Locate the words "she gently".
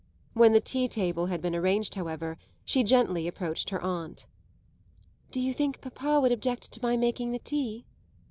2.65-3.27